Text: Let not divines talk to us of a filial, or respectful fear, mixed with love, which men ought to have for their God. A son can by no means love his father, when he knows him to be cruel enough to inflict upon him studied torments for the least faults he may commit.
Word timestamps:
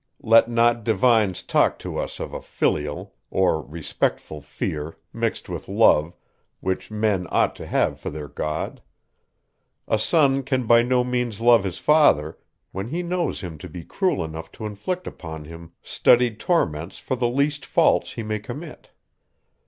Let 0.23 0.49
not 0.49 0.83
divines 0.83 1.43
talk 1.43 1.77
to 1.77 1.99
us 1.99 2.19
of 2.19 2.33
a 2.33 2.41
filial, 2.41 3.13
or 3.29 3.61
respectful 3.61 4.41
fear, 4.41 4.97
mixed 5.13 5.47
with 5.47 5.67
love, 5.67 6.17
which 6.59 6.89
men 6.89 7.27
ought 7.29 7.55
to 7.57 7.67
have 7.67 7.99
for 7.99 8.09
their 8.09 8.27
God. 8.27 8.81
A 9.87 9.99
son 9.99 10.41
can 10.41 10.65
by 10.65 10.81
no 10.81 11.03
means 11.03 11.39
love 11.39 11.63
his 11.63 11.77
father, 11.77 12.39
when 12.71 12.87
he 12.87 13.03
knows 13.03 13.41
him 13.41 13.59
to 13.59 13.69
be 13.69 13.83
cruel 13.83 14.23
enough 14.25 14.51
to 14.53 14.65
inflict 14.65 15.05
upon 15.05 15.45
him 15.45 15.71
studied 15.83 16.39
torments 16.39 16.97
for 16.97 17.15
the 17.15 17.29
least 17.29 17.63
faults 17.63 18.13
he 18.13 18.23
may 18.23 18.39
commit. 18.39 18.89